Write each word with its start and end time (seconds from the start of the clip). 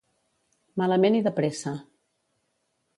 Malament 0.83 1.19
i 1.19 1.23
de 1.29 1.35
pressa. 1.41 1.77